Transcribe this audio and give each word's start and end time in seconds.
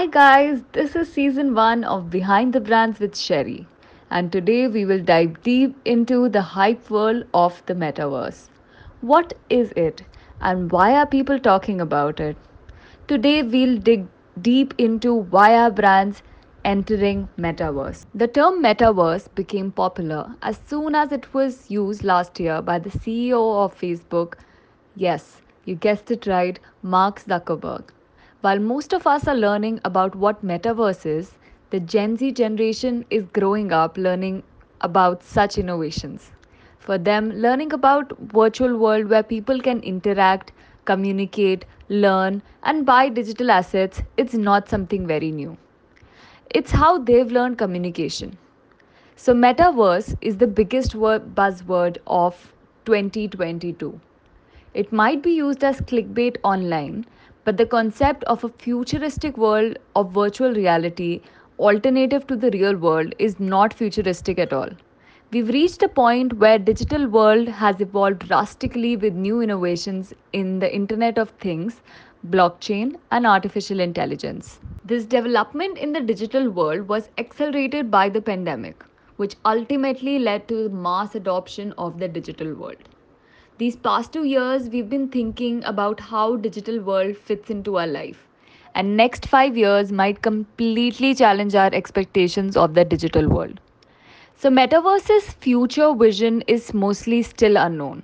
Hi, 0.00 0.06
guys, 0.06 0.62
this 0.72 0.96
is 0.96 1.12
season 1.12 1.54
one 1.54 1.84
of 1.84 2.08
Behind 2.08 2.54
the 2.54 2.60
Brands 2.60 3.00
with 3.00 3.14
Sherry, 3.14 3.66
and 4.08 4.32
today 4.32 4.66
we 4.66 4.86
will 4.86 5.02
dive 5.04 5.42
deep 5.42 5.76
into 5.84 6.30
the 6.30 6.40
hype 6.40 6.88
world 6.88 7.24
of 7.34 7.62
the 7.66 7.74
metaverse. 7.74 8.48
What 9.02 9.34
is 9.50 9.72
it, 9.72 10.02
and 10.40 10.72
why 10.72 10.94
are 10.94 11.04
people 11.04 11.38
talking 11.38 11.82
about 11.82 12.18
it? 12.18 12.38
Today 13.08 13.42
we'll 13.42 13.76
dig 13.76 14.06
deep 14.40 14.72
into 14.78 15.12
why 15.12 15.54
are 15.54 15.70
brands 15.70 16.22
entering 16.64 17.28
metaverse. 17.36 18.06
The 18.14 18.28
term 18.28 18.62
metaverse 18.62 19.28
became 19.34 19.70
popular 19.70 20.34
as 20.40 20.58
soon 20.64 20.94
as 20.94 21.12
it 21.12 21.34
was 21.34 21.70
used 21.70 22.04
last 22.04 22.40
year 22.40 22.62
by 22.62 22.78
the 22.78 22.88
CEO 22.88 23.62
of 23.62 23.78
Facebook. 23.78 24.36
Yes, 24.96 25.42
you 25.66 25.74
guessed 25.74 26.10
it 26.10 26.26
right, 26.26 26.58
Mark 26.82 27.20
Zuckerberg. 27.20 27.90
While 28.40 28.58
most 28.58 28.92
of 28.94 29.06
us 29.06 29.28
are 29.28 29.34
learning 29.34 29.80
about 29.84 30.14
what 30.14 30.44
metaverse 30.44 31.04
is, 31.04 31.34
the 31.70 31.78
Gen 31.78 32.16
Z 32.16 32.32
generation 32.32 33.04
is 33.10 33.26
growing 33.26 33.70
up 33.70 33.98
learning 33.98 34.42
about 34.80 35.22
such 35.22 35.58
innovations. 35.58 36.30
For 36.78 36.96
them, 36.96 37.30
learning 37.32 37.72
about 37.72 38.16
virtual 38.18 38.78
world 38.78 39.10
where 39.10 39.22
people 39.22 39.60
can 39.60 39.80
interact, 39.80 40.52
communicate, 40.86 41.66
learn 41.90 42.42
and 42.62 42.86
buy 42.86 43.10
digital 43.10 43.50
assets, 43.50 44.02
it's 44.16 44.34
not 44.34 44.68
something 44.70 45.06
very 45.06 45.30
new. 45.30 45.58
It's 46.48 46.70
how 46.70 46.98
they've 46.98 47.30
learned 47.30 47.58
communication. 47.58 48.38
So 49.16 49.34
metaverse 49.34 50.16
is 50.20 50.38
the 50.38 50.46
biggest 50.46 50.94
word, 50.94 51.34
buzzword 51.34 51.98
of 52.06 52.54
2022. 52.86 54.00
It 54.74 54.92
might 54.92 55.22
be 55.22 55.32
used 55.32 55.62
as 55.62 55.80
clickbait 55.82 56.38
online, 56.42 57.04
but 57.44 57.56
the 57.56 57.66
concept 57.66 58.24
of 58.24 58.44
a 58.44 58.48
futuristic 58.48 59.36
world 59.36 59.78
of 59.94 60.12
virtual 60.12 60.52
reality, 60.54 61.20
alternative 61.58 62.26
to 62.26 62.36
the 62.36 62.50
real 62.50 62.76
world, 62.76 63.14
is 63.18 63.38
not 63.40 63.72
futuristic 63.74 64.38
at 64.38 64.52
all. 64.52 64.68
We've 65.32 65.48
reached 65.48 65.82
a 65.82 65.88
point 65.88 66.34
where 66.34 66.58
digital 66.58 67.06
world 67.08 67.48
has 67.48 67.80
evolved 67.80 68.26
drastically 68.28 68.96
with 68.96 69.14
new 69.14 69.40
innovations 69.40 70.12
in 70.32 70.58
the 70.58 70.74
internet 70.74 71.18
of 71.18 71.30
things, 71.30 71.82
blockchain 72.28 72.96
and 73.10 73.26
artificial 73.26 73.80
intelligence. 73.80 74.60
This 74.84 75.04
development 75.04 75.78
in 75.78 75.92
the 75.92 76.00
digital 76.00 76.50
world 76.50 76.88
was 76.88 77.08
accelerated 77.18 77.90
by 77.90 78.08
the 78.08 78.20
pandemic, 78.20 78.84
which 79.16 79.36
ultimately 79.44 80.18
led 80.18 80.48
to 80.48 80.68
mass 80.68 81.14
adoption 81.14 81.72
of 81.78 81.98
the 81.98 82.08
digital 82.08 82.54
world. 82.54 82.88
These 83.58 83.76
past 83.76 84.12
two 84.12 84.24
years, 84.24 84.68
we've 84.68 84.88
been 84.88 85.08
thinking 85.08 85.62
about 85.64 86.00
how 86.00 86.36
digital 86.36 86.80
world 86.80 87.16
fits 87.16 87.50
into 87.50 87.76
our 87.78 87.86
life. 87.86 88.26
And 88.74 88.96
next 88.96 89.26
five 89.26 89.56
years 89.56 89.92
might 89.92 90.22
completely 90.22 91.14
challenge 91.14 91.54
our 91.54 91.70
expectations 91.72 92.56
of 92.56 92.74
the 92.74 92.84
digital 92.84 93.28
world. 93.28 93.60
So, 94.36 94.50
Metaverse's 94.50 95.32
future 95.32 95.94
vision 95.94 96.42
is 96.46 96.72
mostly 96.74 97.22
still 97.22 97.56
unknown. 97.56 98.02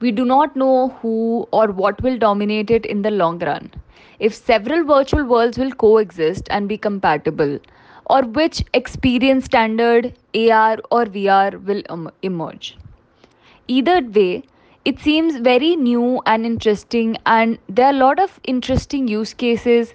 We 0.00 0.10
do 0.12 0.24
not 0.24 0.56
know 0.56 0.88
who 1.00 1.48
or 1.52 1.68
what 1.68 2.02
will 2.02 2.18
dominate 2.18 2.70
it 2.70 2.84
in 2.86 3.02
the 3.02 3.10
long 3.10 3.38
run. 3.38 3.70
If 4.18 4.34
several 4.34 4.84
virtual 4.84 5.24
worlds 5.24 5.58
will 5.58 5.72
coexist 5.72 6.46
and 6.50 6.68
be 6.68 6.76
compatible, 6.78 7.58
or 8.06 8.22
which 8.22 8.64
experience 8.74 9.46
standard 9.46 10.14
AR 10.34 10.78
or 10.90 11.04
VR 11.06 11.62
will 11.64 11.82
emerge. 12.22 12.76
Either 13.68 14.00
way, 14.02 14.42
it 14.84 14.98
seems 15.00 15.36
very 15.36 15.76
new 15.76 16.20
and 16.26 16.44
interesting 16.44 17.16
and 17.26 17.58
there 17.68 17.86
are 17.86 17.94
a 17.94 17.96
lot 17.96 18.18
of 18.18 18.38
interesting 18.44 19.08
use 19.08 19.32
cases 19.32 19.94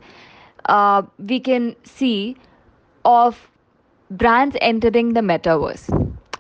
uh, 0.66 1.02
we 1.18 1.40
can 1.40 1.76
see 1.84 2.36
of 3.06 3.50
brands 4.10 4.58
entering 4.62 5.14
the 5.14 5.22
metaverse. 5.22 5.88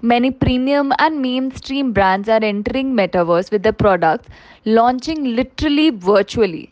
Many 0.01 0.31
premium 0.31 0.93
and 0.97 1.21
mainstream 1.21 1.91
brands 1.93 2.29
are 2.29 2.43
entering 2.43 2.95
metaverse 2.95 3.51
with 3.51 3.63
their 3.63 3.73
products 3.73 4.29
launching 4.65 5.35
literally 5.35 5.89
virtually 5.91 6.71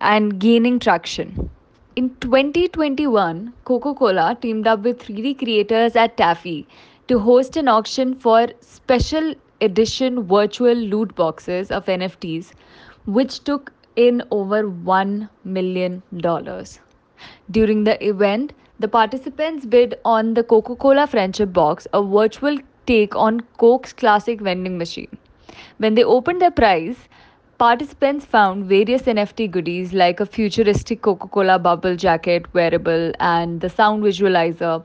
and 0.00 0.38
gaining 0.38 0.78
traction. 0.78 1.50
In 1.96 2.14
2021 2.20 3.52
coca-cola 3.64 4.38
teamed 4.40 4.66
up 4.66 4.80
with 4.80 5.02
3d 5.02 5.38
creators 5.38 5.96
at 5.96 6.16
Tafi 6.16 6.64
to 7.08 7.18
host 7.18 7.56
an 7.56 7.68
auction 7.68 8.14
for 8.14 8.46
special 8.60 9.34
edition 9.60 10.22
virtual 10.24 10.74
loot 10.74 11.14
boxes 11.14 11.70
of 11.70 11.86
NFTs, 11.86 12.52
which 13.06 13.44
took 13.44 13.72
in 13.96 14.22
over 14.30 14.64
$1 14.64 15.28
million. 15.44 16.02
During 17.50 17.84
the 17.84 18.06
event, 18.06 18.52
the 18.78 18.88
participants 18.88 19.66
bid 19.66 19.98
on 20.04 20.34
the 20.34 20.42
Coca 20.42 20.74
Cola 20.76 21.06
Friendship 21.06 21.52
Box, 21.52 21.86
a 21.92 22.02
virtual 22.02 22.56
take 22.86 23.14
on 23.14 23.40
Coke's 23.58 23.92
classic 23.92 24.40
vending 24.40 24.78
machine. 24.78 25.18
When 25.78 25.94
they 25.94 26.04
opened 26.04 26.40
their 26.40 26.50
prize, 26.50 26.96
participants 27.58 28.24
found 28.24 28.64
various 28.64 29.02
NFT 29.02 29.50
goodies 29.50 29.92
like 29.92 30.20
a 30.20 30.26
futuristic 30.26 31.02
Coca 31.02 31.28
Cola 31.28 31.58
bubble 31.58 31.94
jacket 31.94 32.46
wearable 32.54 33.12
and 33.20 33.60
the 33.60 33.68
sound 33.68 34.02
visualizer 34.02 34.82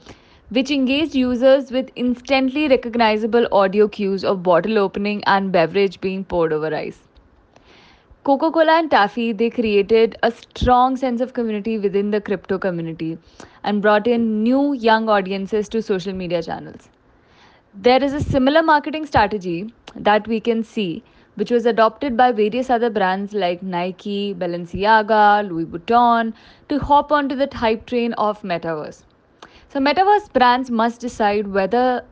which 0.49 0.69
engaged 0.69 1.15
users 1.15 1.71
with 1.71 1.89
instantly 1.95 2.67
recognizable 2.67 3.47
audio 3.51 3.87
cues 3.87 4.23
of 4.23 4.43
bottle 4.43 4.77
opening 4.77 5.23
and 5.25 5.51
beverage 5.51 5.99
being 6.01 6.23
poured 6.23 6.53
over 6.53 6.73
ice. 6.75 6.99
Coca 8.23 8.51
Cola 8.51 8.79
and 8.79 8.89
Tafi, 8.89 9.37
they 9.37 9.49
created 9.49 10.17
a 10.23 10.31
strong 10.31 10.97
sense 10.97 11.21
of 11.21 11.33
community 11.33 11.77
within 11.77 12.11
the 12.11 12.19
crypto 12.21 12.57
community 12.57 13.17
and 13.63 13.81
brought 13.81 14.07
in 14.07 14.43
new 14.43 14.73
young 14.73 15.09
audiences 15.09 15.69
to 15.69 15.81
social 15.81 16.13
media 16.13 16.41
channels. 16.41 16.89
There 17.73 18.03
is 18.03 18.13
a 18.13 18.21
similar 18.21 18.63
marketing 18.63 19.05
strategy 19.05 19.73
that 19.95 20.27
we 20.27 20.39
can 20.39 20.63
see, 20.63 21.03
which 21.35 21.51
was 21.51 21.65
adopted 21.65 22.15
by 22.17 22.31
various 22.31 22.69
other 22.69 22.89
brands 22.89 23.33
like 23.33 23.61
Nike, 23.61 24.33
Balenciaga, 24.33 25.47
Louis 25.47 25.65
Vuitton 25.65 26.33
to 26.69 26.79
hop 26.79 27.11
onto 27.11 27.35
the 27.35 27.49
hype 27.53 27.85
train 27.85 28.13
of 28.13 28.41
metaverse. 28.41 29.03
So, 29.75 29.81
metaverse 29.81 30.31
brands 30.31 30.71
must 30.71 31.01
decide 31.01 31.47
whether 31.47 32.05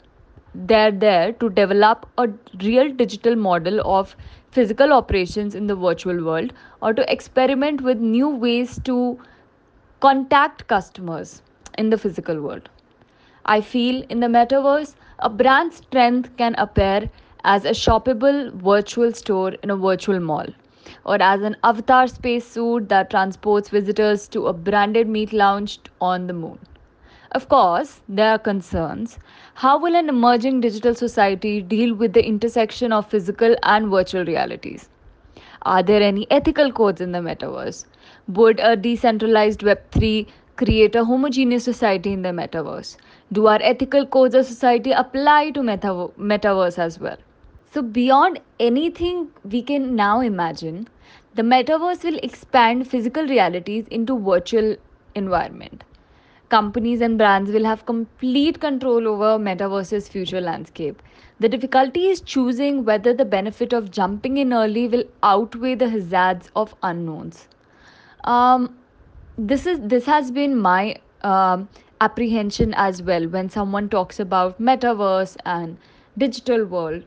they're 0.53 0.91
there 0.91 1.31
to 1.31 1.49
develop 1.49 2.05
a 2.17 2.27
real 2.61 2.91
digital 2.91 3.37
model 3.37 3.79
of 3.89 4.17
physical 4.51 4.91
operations 4.91 5.55
in 5.55 5.67
the 5.67 5.75
virtual 5.77 6.25
world 6.25 6.51
or 6.81 6.93
to 6.93 7.09
experiment 7.09 7.79
with 7.79 7.99
new 7.99 8.27
ways 8.27 8.81
to 8.83 9.17
contact 10.01 10.67
customers 10.67 11.41
in 11.77 11.89
the 11.89 11.97
physical 11.97 12.41
world. 12.41 12.67
I 13.45 13.61
feel 13.61 14.03
in 14.09 14.19
the 14.19 14.27
metaverse, 14.27 14.95
a 15.19 15.29
brand's 15.29 15.77
strength 15.77 16.35
can 16.35 16.55
appear 16.55 17.09
as 17.45 17.63
a 17.63 17.69
shoppable 17.69 18.51
virtual 18.55 19.13
store 19.13 19.53
in 19.63 19.69
a 19.69 19.77
virtual 19.77 20.19
mall 20.19 20.47
or 21.05 21.21
as 21.21 21.41
an 21.41 21.55
avatar 21.63 22.09
spacesuit 22.09 22.89
that 22.89 23.09
transports 23.09 23.69
visitors 23.69 24.27
to 24.27 24.47
a 24.47 24.53
branded 24.53 25.07
meat 25.07 25.31
lounge 25.31 25.79
on 26.01 26.27
the 26.27 26.33
moon. 26.33 26.59
Of 27.33 27.49
course, 27.49 28.01
there 28.07 28.29
are 28.29 28.39
concerns. 28.39 29.19
How 29.55 29.77
will 29.77 29.95
an 29.95 30.07
emerging 30.07 30.61
digital 30.61 30.95
society 30.95 31.61
deal 31.61 31.93
with 31.93 32.13
the 32.13 32.25
intersection 32.25 32.93
of 32.93 33.09
physical 33.09 33.55
and 33.63 33.89
virtual 33.89 34.23
realities? 34.23 34.87
Are 35.63 35.83
there 35.83 36.01
any 36.01 36.25
ethical 36.31 36.71
codes 36.71 37.01
in 37.01 37.11
the 37.11 37.19
metaverse? 37.19 37.85
Would 38.27 38.59
a 38.61 38.77
decentralized 38.77 39.61
Web3 39.61 40.27
create 40.55 40.95
a 40.95 41.03
homogeneous 41.03 41.63
society 41.65 42.13
in 42.13 42.21
the 42.21 42.29
metaverse? 42.29 42.97
Do 43.31 43.47
our 43.47 43.59
ethical 43.61 44.05
codes 44.05 44.35
of 44.35 44.45
society 44.45 44.91
apply 44.91 45.51
to 45.51 45.63
meta- 45.63 46.09
metaverse 46.17 46.79
as 46.79 46.99
well? 46.99 47.17
So, 47.71 47.81
beyond 47.81 48.39
anything 48.59 49.29
we 49.43 49.61
can 49.61 49.95
now 49.95 50.21
imagine, 50.21 50.87
the 51.33 51.41
metaverse 51.41 52.03
will 52.03 52.19
expand 52.23 52.87
physical 52.87 53.27
realities 53.27 53.87
into 53.89 54.17
virtual 54.19 54.77
environment 55.15 55.83
companies 56.53 57.01
and 57.01 57.17
brands 57.17 57.51
will 57.51 57.65
have 57.71 57.85
complete 57.85 58.59
control 58.59 59.07
over 59.07 59.31
metaverse's 59.47 60.09
future 60.09 60.41
landscape. 60.41 61.01
The 61.39 61.49
difficulty 61.49 62.07
is 62.07 62.21
choosing 62.21 62.85
whether 62.85 63.13
the 63.13 63.25
benefit 63.25 63.73
of 63.73 63.89
jumping 63.91 64.37
in 64.37 64.53
early 64.53 64.87
will 64.87 65.05
outweigh 65.23 65.75
the 65.75 65.89
hazards 65.89 66.51
of 66.55 66.75
unknowns. 66.83 67.47
Um, 68.23 68.77
this 69.37 69.65
is 69.65 69.79
this 69.95 70.05
has 70.05 70.31
been 70.31 70.55
my 70.67 70.95
um, 71.23 71.67
apprehension 72.01 72.73
as 72.85 73.01
well 73.01 73.27
when 73.27 73.49
someone 73.49 73.89
talks 73.89 74.19
about 74.19 74.61
metaverse 74.61 75.35
and 75.45 75.77
digital 76.17 76.65
world. 76.65 77.03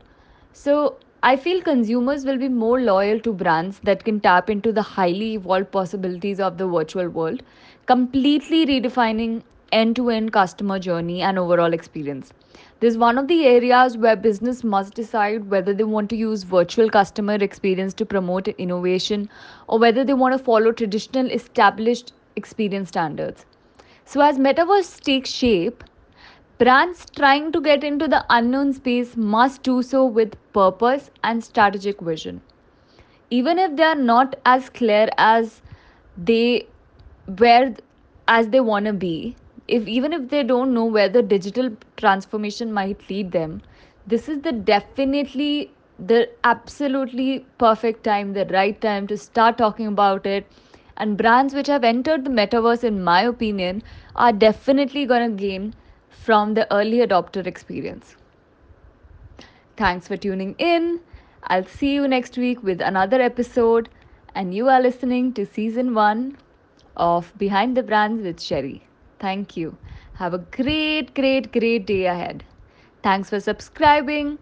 So 0.52 0.96
I 1.26 1.36
feel 1.36 1.60
consumers 1.60 2.24
will 2.24 2.38
be 2.38 2.48
more 2.48 2.80
loyal 2.80 3.18
to 3.20 3.32
brands 3.32 3.80
that 3.80 4.04
can 4.04 4.20
tap 4.20 4.48
into 4.48 4.70
the 4.72 4.82
highly 4.82 5.34
evolved 5.34 5.72
possibilities 5.72 6.38
of 6.38 6.56
the 6.56 6.68
virtual 6.68 7.08
world, 7.08 7.42
completely 7.86 8.64
redefining 8.64 9.42
end 9.72 9.96
to 9.96 10.10
end 10.10 10.32
customer 10.32 10.78
journey 10.78 11.22
and 11.22 11.36
overall 11.36 11.72
experience. 11.72 12.32
This 12.78 12.92
is 12.92 12.98
one 12.98 13.18
of 13.18 13.26
the 13.26 13.44
areas 13.44 13.98
where 13.98 14.14
business 14.14 14.62
must 14.62 14.94
decide 14.94 15.50
whether 15.50 15.74
they 15.74 15.82
want 15.82 16.10
to 16.10 16.16
use 16.16 16.44
virtual 16.44 16.88
customer 16.88 17.34
experience 17.34 17.92
to 17.94 18.06
promote 18.06 18.46
innovation 18.46 19.28
or 19.66 19.80
whether 19.80 20.04
they 20.04 20.14
want 20.14 20.38
to 20.38 20.38
follow 20.38 20.70
traditional 20.70 21.28
established 21.32 22.12
experience 22.36 22.90
standards. 22.90 23.46
So, 24.04 24.20
as 24.20 24.38
metaverse 24.38 25.00
takes 25.00 25.30
shape, 25.30 25.82
brands 26.58 27.06
trying 27.16 27.50
to 27.52 27.60
get 27.60 27.82
into 27.84 28.06
the 28.08 28.24
unknown 28.30 28.72
space 28.72 29.16
must 29.16 29.62
do 29.62 29.82
so 29.82 30.04
with 30.04 30.36
purpose 30.52 31.10
and 31.22 31.42
strategic 31.44 32.00
vision. 32.00 32.40
Even 33.30 33.58
if 33.58 33.76
they 33.76 33.82
are 33.84 33.94
not 33.94 34.36
as 34.44 34.68
clear 34.70 35.08
as 35.18 35.62
they 36.16 36.66
where 37.38 37.74
as 38.28 38.48
they 38.48 38.60
want 38.60 38.86
to 38.86 38.92
be, 38.92 39.36
if 39.68 39.86
even 39.88 40.12
if 40.12 40.28
they 40.30 40.42
don't 40.42 40.72
know 40.74 40.84
where 40.84 41.08
the 41.08 41.22
digital 41.22 41.70
transformation 41.96 42.72
might 42.72 43.08
lead 43.10 43.32
them, 43.32 43.60
this 44.06 44.28
is 44.28 44.40
the 44.42 44.52
definitely 44.52 45.72
the 45.98 46.28
absolutely 46.44 47.46
perfect 47.58 48.04
time, 48.04 48.32
the 48.32 48.44
right 48.46 48.80
time 48.80 49.06
to 49.08 49.16
start 49.16 49.58
talking 49.58 49.86
about 49.86 50.26
it. 50.26 50.46
And 50.96 51.16
brands 51.16 51.54
which 51.54 51.66
have 51.68 51.84
entered 51.84 52.24
the 52.24 52.30
metaverse, 52.30 52.84
in 52.84 53.02
my 53.02 53.22
opinion, 53.22 53.82
are 54.14 54.32
definitely 54.32 55.06
going 55.06 55.30
to 55.30 55.36
gain 55.36 55.74
from 56.22 56.54
the 56.54 56.66
early 56.72 56.98
adopter 56.98 57.46
experience. 57.46 58.16
Thanks 59.76 60.08
for 60.08 60.16
tuning 60.16 60.54
in. 60.58 61.00
I'll 61.44 61.64
see 61.64 61.94
you 61.94 62.08
next 62.08 62.36
week 62.36 62.62
with 62.62 62.80
another 62.80 63.20
episode. 63.20 63.88
And 64.34 64.54
you 64.54 64.68
are 64.68 64.80
listening 64.80 65.32
to 65.34 65.46
season 65.46 65.94
one 65.94 66.38
of 66.96 67.32
Behind 67.36 67.76
the 67.76 67.82
Brands 67.82 68.22
with 68.22 68.40
Sherry. 68.40 68.88
Thank 69.18 69.56
you. 69.56 69.78
Have 70.14 70.34
a 70.34 70.38
great, 70.38 71.14
great, 71.14 71.52
great 71.52 71.86
day 71.86 72.06
ahead. 72.06 72.44
Thanks 73.02 73.30
for 73.30 73.40
subscribing 73.40 74.38